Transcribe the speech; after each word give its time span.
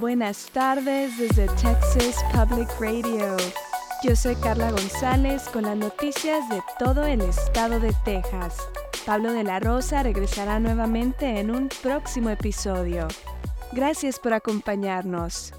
Buenas 0.00 0.46
tardes 0.50 1.18
desde 1.18 1.46
Texas 1.46 2.16
Public 2.32 2.70
Radio. 2.80 3.36
Yo 4.02 4.16
soy 4.16 4.34
Carla 4.36 4.70
González 4.70 5.46
con 5.50 5.64
las 5.64 5.76
noticias 5.76 6.48
de 6.48 6.62
todo 6.78 7.04
el 7.04 7.20
estado 7.20 7.78
de 7.78 7.94
Texas. 8.02 8.56
Pablo 9.04 9.30
de 9.34 9.44
la 9.44 9.60
Rosa 9.60 10.02
regresará 10.02 10.58
nuevamente 10.58 11.38
en 11.38 11.50
un 11.50 11.68
próximo 11.82 12.30
episodio. 12.30 13.08
Gracias 13.72 14.18
por 14.18 14.32
acompañarnos. 14.32 15.52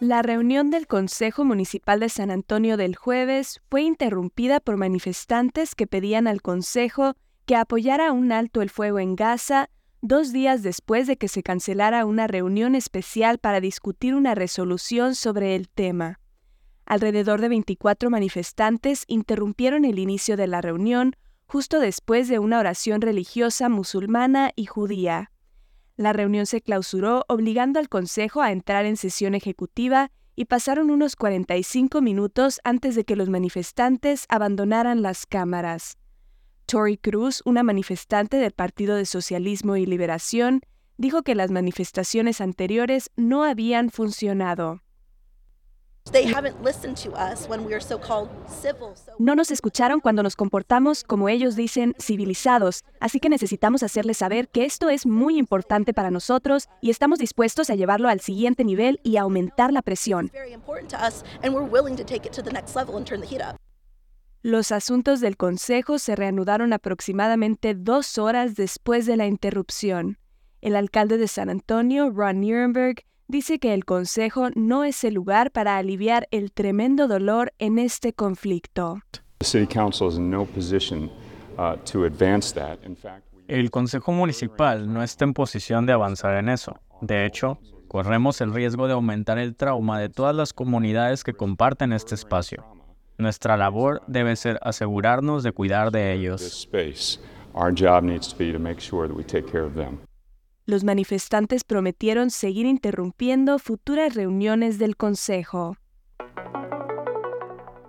La 0.00 0.22
reunión 0.22 0.70
del 0.70 0.88
Consejo 0.88 1.44
Municipal 1.44 2.00
de 2.00 2.08
San 2.08 2.32
Antonio 2.32 2.76
del 2.76 2.96
jueves 2.96 3.62
fue 3.70 3.82
interrumpida 3.82 4.58
por 4.58 4.76
manifestantes 4.76 5.76
que 5.76 5.86
pedían 5.86 6.26
al 6.26 6.42
Consejo 6.42 7.14
que 7.44 7.54
apoyara 7.54 8.10
un 8.10 8.32
alto 8.32 8.60
el 8.60 8.70
fuego 8.70 8.98
en 8.98 9.14
Gaza 9.14 9.70
dos 10.06 10.32
días 10.32 10.62
después 10.62 11.06
de 11.06 11.16
que 11.16 11.28
se 11.28 11.42
cancelara 11.42 12.04
una 12.04 12.26
reunión 12.26 12.74
especial 12.74 13.38
para 13.38 13.60
discutir 13.60 14.14
una 14.14 14.34
resolución 14.34 15.14
sobre 15.14 15.54
el 15.54 15.68
tema. 15.68 16.20
Alrededor 16.84 17.40
de 17.40 17.48
24 17.48 18.10
manifestantes 18.10 19.04
interrumpieron 19.08 19.84
el 19.84 19.98
inicio 19.98 20.36
de 20.36 20.46
la 20.46 20.60
reunión 20.60 21.16
justo 21.46 21.80
después 21.80 22.28
de 22.28 22.38
una 22.38 22.58
oración 22.60 23.00
religiosa 23.00 23.68
musulmana 23.68 24.52
y 24.54 24.66
judía. 24.66 25.32
La 25.96 26.12
reunión 26.12 26.46
se 26.46 26.60
clausuró 26.60 27.24
obligando 27.28 27.78
al 27.80 27.88
Consejo 27.88 28.42
a 28.42 28.52
entrar 28.52 28.84
en 28.84 28.96
sesión 28.96 29.34
ejecutiva 29.34 30.10
y 30.36 30.44
pasaron 30.44 30.90
unos 30.90 31.16
45 31.16 32.02
minutos 32.02 32.60
antes 32.62 32.94
de 32.94 33.04
que 33.04 33.16
los 33.16 33.28
manifestantes 33.28 34.26
abandonaran 34.28 35.02
las 35.02 35.26
cámaras. 35.26 35.96
Tori 36.66 36.96
Cruz, 36.96 37.42
una 37.44 37.62
manifestante 37.62 38.38
del 38.38 38.50
Partido 38.50 38.96
de 38.96 39.06
Socialismo 39.06 39.76
y 39.76 39.86
Liberación, 39.86 40.62
dijo 40.98 41.22
que 41.22 41.36
las 41.36 41.52
manifestaciones 41.52 42.40
anteriores 42.40 43.10
no 43.16 43.44
habían 43.44 43.90
funcionado. 43.90 44.82
No 49.18 49.34
nos 49.34 49.50
escucharon 49.50 50.00
cuando 50.00 50.22
nos 50.22 50.36
comportamos, 50.36 51.02
como 51.04 51.28
ellos 51.28 51.56
dicen, 51.56 51.94
civilizados, 52.00 52.84
así 53.00 53.20
que 53.20 53.28
necesitamos 53.28 53.82
hacerles 53.82 54.18
saber 54.18 54.48
que 54.48 54.64
esto 54.64 54.88
es 54.88 55.06
muy 55.06 55.36
importante 55.36 55.92
para 55.92 56.10
nosotros 56.10 56.68
y 56.80 56.90
estamos 56.90 57.18
dispuestos 57.18 57.70
a 57.70 57.74
llevarlo 57.74 58.08
al 58.08 58.20
siguiente 58.20 58.64
nivel 58.64 59.00
y 59.02 59.16
aumentar 59.16 59.72
la 59.72 59.82
presión. 59.82 60.30
Los 64.46 64.70
asuntos 64.70 65.20
del 65.20 65.36
Consejo 65.36 65.98
se 65.98 66.14
reanudaron 66.14 66.72
aproximadamente 66.72 67.74
dos 67.74 68.16
horas 68.16 68.54
después 68.54 69.04
de 69.04 69.16
la 69.16 69.26
interrupción. 69.26 70.18
El 70.60 70.76
alcalde 70.76 71.18
de 71.18 71.26
San 71.26 71.50
Antonio, 71.50 72.12
Ron 72.12 72.42
Nirenberg, 72.42 73.02
dice 73.26 73.58
que 73.58 73.74
el 73.74 73.84
Consejo 73.84 74.50
no 74.54 74.84
es 74.84 75.02
el 75.02 75.14
lugar 75.14 75.50
para 75.50 75.76
aliviar 75.78 76.28
el 76.30 76.52
tremendo 76.52 77.08
dolor 77.08 77.54
en 77.58 77.80
este 77.80 78.12
conflicto. 78.12 79.00
El 83.48 83.70
Consejo 83.72 84.12
Municipal 84.12 84.92
no 84.94 85.02
está 85.02 85.24
en 85.24 85.34
posición 85.34 85.86
de 85.86 85.92
avanzar 85.92 86.36
en 86.36 86.50
eso. 86.50 86.78
De 87.00 87.26
hecho, 87.26 87.58
corremos 87.88 88.40
el 88.40 88.54
riesgo 88.54 88.86
de 88.86 88.92
aumentar 88.92 89.38
el 89.38 89.56
trauma 89.56 89.98
de 89.98 90.08
todas 90.08 90.36
las 90.36 90.52
comunidades 90.52 91.24
que 91.24 91.32
comparten 91.32 91.92
este 91.92 92.14
espacio. 92.14 92.75
Nuestra 93.18 93.56
labor 93.56 94.02
debe 94.06 94.36
ser 94.36 94.58
asegurarnos 94.62 95.42
de 95.42 95.52
cuidar 95.52 95.90
de 95.90 96.12
ellos. 96.12 96.68
Los 100.66 100.84
manifestantes 100.84 101.64
prometieron 101.64 102.30
seguir 102.30 102.66
interrumpiendo 102.66 103.58
futuras 103.58 104.14
reuniones 104.14 104.78
del 104.78 104.96
Consejo. 104.96 105.76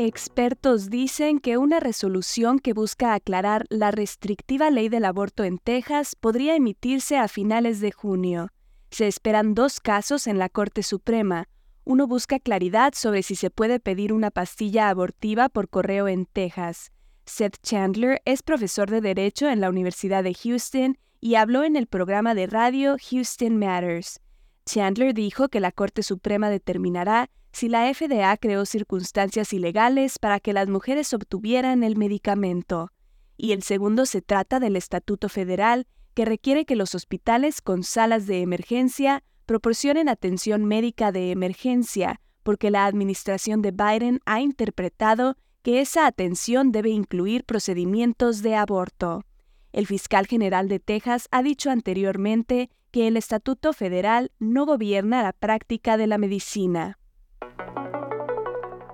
Expertos 0.00 0.90
dicen 0.90 1.40
que 1.40 1.56
una 1.56 1.80
resolución 1.80 2.60
que 2.60 2.72
busca 2.72 3.14
aclarar 3.14 3.64
la 3.68 3.90
restrictiva 3.90 4.70
ley 4.70 4.88
del 4.88 5.04
aborto 5.04 5.42
en 5.42 5.58
Texas 5.58 6.14
podría 6.14 6.54
emitirse 6.54 7.16
a 7.16 7.26
finales 7.26 7.80
de 7.80 7.90
junio. 7.90 8.50
Se 8.90 9.08
esperan 9.08 9.54
dos 9.54 9.80
casos 9.80 10.28
en 10.28 10.38
la 10.38 10.48
Corte 10.48 10.84
Suprema. 10.84 11.48
Uno 11.88 12.06
busca 12.06 12.38
claridad 12.38 12.92
sobre 12.94 13.22
si 13.22 13.34
se 13.34 13.48
puede 13.48 13.80
pedir 13.80 14.12
una 14.12 14.30
pastilla 14.30 14.90
abortiva 14.90 15.48
por 15.48 15.70
correo 15.70 16.06
en 16.06 16.26
Texas. 16.26 16.92
Seth 17.24 17.56
Chandler 17.62 18.20
es 18.26 18.42
profesor 18.42 18.90
de 18.90 19.00
Derecho 19.00 19.48
en 19.48 19.62
la 19.62 19.70
Universidad 19.70 20.22
de 20.22 20.34
Houston 20.34 20.98
y 21.22 21.36
habló 21.36 21.64
en 21.64 21.76
el 21.76 21.86
programa 21.86 22.34
de 22.34 22.46
radio 22.46 22.98
Houston 23.10 23.56
Matters. 23.56 24.20
Chandler 24.66 25.14
dijo 25.14 25.48
que 25.48 25.60
la 25.60 25.72
Corte 25.72 26.02
Suprema 26.02 26.50
determinará 26.50 27.30
si 27.52 27.70
la 27.70 27.90
FDA 27.94 28.36
creó 28.36 28.66
circunstancias 28.66 29.54
ilegales 29.54 30.18
para 30.18 30.40
que 30.40 30.52
las 30.52 30.68
mujeres 30.68 31.14
obtuvieran 31.14 31.82
el 31.82 31.96
medicamento. 31.96 32.92
Y 33.38 33.52
el 33.52 33.62
segundo 33.62 34.04
se 34.04 34.20
trata 34.20 34.60
del 34.60 34.76
Estatuto 34.76 35.30
Federal, 35.30 35.86
que 36.12 36.26
requiere 36.26 36.66
que 36.66 36.76
los 36.76 36.94
hospitales 36.94 37.62
con 37.62 37.82
salas 37.82 38.26
de 38.26 38.42
emergencia 38.42 39.24
proporcionen 39.48 40.10
atención 40.10 40.66
médica 40.66 41.10
de 41.10 41.30
emergencia, 41.30 42.20
porque 42.42 42.70
la 42.70 42.84
administración 42.84 43.62
de 43.62 43.70
Biden 43.70 44.20
ha 44.26 44.42
interpretado 44.42 45.38
que 45.62 45.80
esa 45.80 46.06
atención 46.06 46.70
debe 46.70 46.90
incluir 46.90 47.44
procedimientos 47.44 48.42
de 48.42 48.56
aborto. 48.56 49.24
El 49.72 49.86
fiscal 49.86 50.26
general 50.26 50.68
de 50.68 50.80
Texas 50.80 51.28
ha 51.30 51.42
dicho 51.42 51.70
anteriormente 51.70 52.68
que 52.90 53.08
el 53.08 53.16
Estatuto 53.16 53.72
Federal 53.72 54.32
no 54.38 54.66
gobierna 54.66 55.22
la 55.22 55.32
práctica 55.32 55.96
de 55.96 56.08
la 56.08 56.18
medicina. 56.18 56.98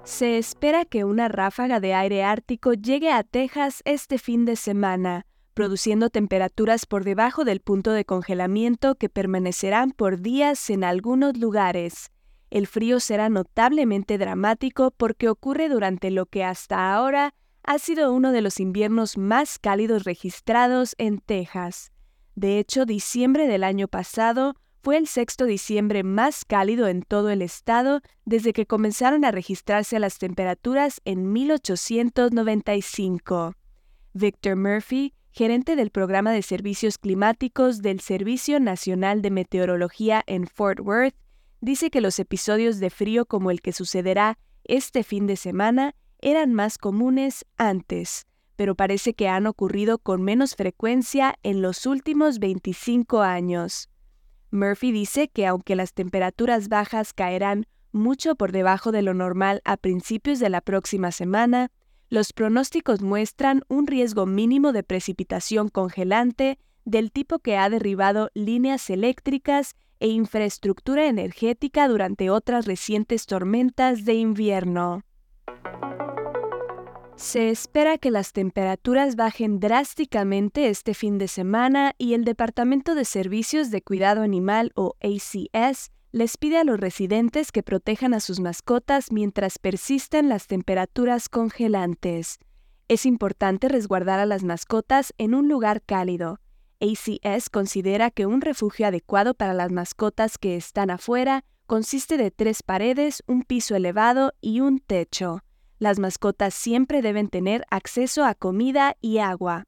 Se 0.04 0.38
espera 0.38 0.84
que 0.84 1.02
una 1.02 1.26
ráfaga 1.26 1.80
de 1.80 1.94
aire 1.94 2.22
ártico 2.22 2.74
llegue 2.74 3.10
a 3.10 3.24
Texas 3.24 3.82
este 3.84 4.18
fin 4.18 4.44
de 4.44 4.54
semana, 4.54 5.26
produciendo 5.54 6.10
temperaturas 6.10 6.84
por 6.84 7.04
debajo 7.04 7.44
del 7.44 7.60
punto 7.60 7.92
de 7.92 8.04
congelamiento 8.04 8.96
que 8.96 9.08
permanecerán 9.08 9.92
por 9.92 10.20
días 10.20 10.68
en 10.68 10.84
algunos 10.84 11.38
lugares. 11.38 12.10
El 12.50 12.66
frío 12.66 13.00
será 13.00 13.30
notablemente 13.30 14.18
dramático 14.18 14.92
porque 14.96 15.28
ocurre 15.28 15.68
durante 15.68 16.10
lo 16.10 16.26
que 16.26 16.42
hasta 16.44 16.92
ahora 16.92 17.34
ha 17.62 17.78
sido 17.78 18.12
uno 18.12 18.32
de 18.32 18.42
los 18.42 18.58
inviernos 18.60 19.16
más 19.16 19.58
cálidos 19.58 20.04
registrados 20.04 20.94
en 20.98 21.18
Texas. 21.18 21.92
De 22.34 22.58
hecho, 22.58 22.84
diciembre 22.84 23.46
del 23.46 23.64
año 23.64 23.88
pasado 23.88 24.56
fue 24.82 24.98
el 24.98 25.06
sexto 25.06 25.46
diciembre 25.46 26.02
más 26.02 26.44
cálido 26.44 26.88
en 26.88 27.00
todo 27.02 27.30
el 27.30 27.40
estado 27.40 28.02
desde 28.26 28.52
que 28.52 28.66
comenzaron 28.66 29.24
a 29.24 29.30
registrarse 29.30 29.98
las 29.98 30.18
temperaturas 30.18 31.00
en 31.06 31.32
1895. 31.32 33.54
Victor 34.12 34.56
Murphy, 34.56 35.13
gerente 35.34 35.74
del 35.74 35.90
programa 35.90 36.30
de 36.30 36.42
servicios 36.42 36.96
climáticos 36.96 37.82
del 37.82 37.98
Servicio 37.98 38.60
Nacional 38.60 39.20
de 39.20 39.32
Meteorología 39.32 40.22
en 40.28 40.46
Fort 40.46 40.78
Worth, 40.78 41.16
dice 41.60 41.90
que 41.90 42.00
los 42.00 42.20
episodios 42.20 42.78
de 42.78 42.88
frío 42.88 43.26
como 43.26 43.50
el 43.50 43.60
que 43.60 43.72
sucederá 43.72 44.38
este 44.62 45.02
fin 45.02 45.26
de 45.26 45.34
semana 45.34 45.96
eran 46.20 46.54
más 46.54 46.78
comunes 46.78 47.44
antes, 47.56 48.26
pero 48.54 48.76
parece 48.76 49.14
que 49.14 49.26
han 49.26 49.48
ocurrido 49.48 49.98
con 49.98 50.22
menos 50.22 50.54
frecuencia 50.54 51.34
en 51.42 51.62
los 51.62 51.84
últimos 51.84 52.38
25 52.38 53.22
años. 53.22 53.90
Murphy 54.52 54.92
dice 54.92 55.26
que 55.26 55.48
aunque 55.48 55.74
las 55.74 55.94
temperaturas 55.94 56.68
bajas 56.68 57.12
caerán 57.12 57.66
mucho 57.90 58.36
por 58.36 58.52
debajo 58.52 58.92
de 58.92 59.02
lo 59.02 59.14
normal 59.14 59.62
a 59.64 59.78
principios 59.78 60.38
de 60.38 60.50
la 60.50 60.60
próxima 60.60 61.10
semana, 61.10 61.72
los 62.14 62.32
pronósticos 62.32 63.02
muestran 63.02 63.62
un 63.68 63.88
riesgo 63.88 64.24
mínimo 64.24 64.72
de 64.72 64.84
precipitación 64.84 65.68
congelante 65.68 66.58
del 66.84 67.10
tipo 67.10 67.40
que 67.40 67.56
ha 67.56 67.68
derribado 67.68 68.30
líneas 68.34 68.88
eléctricas 68.88 69.74
e 69.98 70.08
infraestructura 70.08 71.08
energética 71.08 71.88
durante 71.88 72.30
otras 72.30 72.66
recientes 72.66 73.26
tormentas 73.26 74.04
de 74.04 74.14
invierno. 74.14 75.02
Se 77.16 77.50
espera 77.50 77.98
que 77.98 78.12
las 78.12 78.32
temperaturas 78.32 79.16
bajen 79.16 79.58
drásticamente 79.58 80.68
este 80.68 80.94
fin 80.94 81.18
de 81.18 81.26
semana 81.26 81.94
y 81.98 82.14
el 82.14 82.24
Departamento 82.24 82.94
de 82.94 83.04
Servicios 83.04 83.72
de 83.72 83.82
Cuidado 83.82 84.22
Animal 84.22 84.70
o 84.76 84.94
ACS 85.00 85.90
les 86.14 86.36
pide 86.36 86.58
a 86.58 86.64
los 86.64 86.78
residentes 86.78 87.50
que 87.50 87.64
protejan 87.64 88.14
a 88.14 88.20
sus 88.20 88.38
mascotas 88.38 89.10
mientras 89.10 89.58
persisten 89.58 90.28
las 90.28 90.46
temperaturas 90.46 91.28
congelantes. 91.28 92.38
Es 92.86 93.04
importante 93.04 93.68
resguardar 93.68 94.20
a 94.20 94.24
las 94.24 94.44
mascotas 94.44 95.12
en 95.18 95.34
un 95.34 95.48
lugar 95.48 95.82
cálido. 95.82 96.38
ACS 96.80 97.50
considera 97.50 98.12
que 98.12 98.26
un 98.26 98.42
refugio 98.42 98.86
adecuado 98.86 99.34
para 99.34 99.54
las 99.54 99.72
mascotas 99.72 100.38
que 100.38 100.54
están 100.54 100.90
afuera 100.90 101.42
consiste 101.66 102.16
de 102.16 102.30
tres 102.30 102.62
paredes, 102.62 103.24
un 103.26 103.42
piso 103.42 103.74
elevado 103.74 104.34
y 104.40 104.60
un 104.60 104.78
techo. 104.78 105.40
Las 105.80 105.98
mascotas 105.98 106.54
siempre 106.54 107.02
deben 107.02 107.26
tener 107.26 107.64
acceso 107.72 108.24
a 108.24 108.36
comida 108.36 108.96
y 109.00 109.18
agua. 109.18 109.64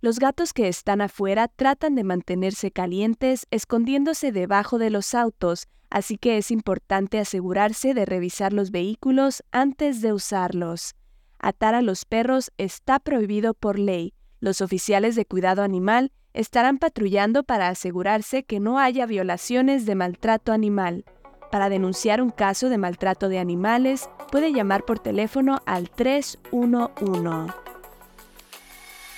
Los 0.00 0.18
gatos 0.18 0.54
que 0.54 0.68
están 0.68 1.02
afuera 1.02 1.48
tratan 1.48 1.94
de 1.96 2.02
mantenerse 2.02 2.70
calientes 2.70 3.46
escondiéndose 3.50 4.32
debajo 4.32 4.78
de 4.78 4.88
los 4.88 5.14
autos, 5.14 5.68
así 5.92 6.16
que 6.16 6.38
es 6.38 6.50
importante 6.50 7.18
asegurarse 7.18 7.92
de 7.92 8.06
revisar 8.06 8.54
los 8.54 8.70
vehículos 8.70 9.44
antes 9.52 10.00
de 10.00 10.14
usarlos. 10.14 10.94
Atar 11.38 11.74
a 11.74 11.82
los 11.82 12.06
perros 12.06 12.50
está 12.56 12.98
prohibido 12.98 13.52
por 13.52 13.78
ley. 13.78 14.14
Los 14.40 14.62
oficiales 14.62 15.16
de 15.16 15.26
cuidado 15.26 15.62
animal 15.62 16.10
estarán 16.32 16.78
patrullando 16.78 17.44
para 17.44 17.68
asegurarse 17.68 18.42
que 18.42 18.58
no 18.58 18.78
haya 18.78 19.04
violaciones 19.04 19.84
de 19.84 19.94
maltrato 19.94 20.52
animal. 20.52 21.04
Para 21.50 21.68
denunciar 21.68 22.22
un 22.22 22.30
caso 22.30 22.70
de 22.70 22.78
maltrato 22.78 23.28
de 23.28 23.38
animales, 23.38 24.08
puede 24.30 24.50
llamar 24.54 24.86
por 24.86 24.98
teléfono 24.98 25.60
al 25.66 25.90
311. 25.90 27.52